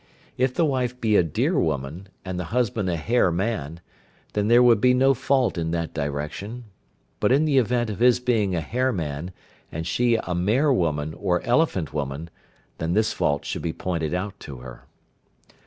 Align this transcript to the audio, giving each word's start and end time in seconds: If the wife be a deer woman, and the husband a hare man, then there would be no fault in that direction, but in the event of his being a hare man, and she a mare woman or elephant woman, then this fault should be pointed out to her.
If 0.35 0.55
the 0.55 0.65
wife 0.65 0.99
be 0.99 1.15
a 1.15 1.21
deer 1.21 1.59
woman, 1.59 2.07
and 2.25 2.39
the 2.39 2.45
husband 2.45 2.89
a 2.89 2.95
hare 2.97 3.29
man, 3.31 3.81
then 4.33 4.47
there 4.47 4.63
would 4.63 4.81
be 4.81 4.95
no 4.95 5.13
fault 5.13 5.59
in 5.59 5.69
that 5.73 5.93
direction, 5.93 6.63
but 7.19 7.31
in 7.31 7.45
the 7.45 7.59
event 7.59 7.91
of 7.91 7.99
his 7.99 8.19
being 8.19 8.55
a 8.55 8.61
hare 8.61 8.91
man, 8.91 9.31
and 9.71 9.85
she 9.85 10.15
a 10.15 10.33
mare 10.33 10.73
woman 10.73 11.13
or 11.13 11.39
elephant 11.43 11.93
woman, 11.93 12.31
then 12.79 12.93
this 12.93 13.13
fault 13.13 13.45
should 13.45 13.61
be 13.61 13.73
pointed 13.73 14.15
out 14.15 14.39
to 14.39 14.57
her. 14.61 14.85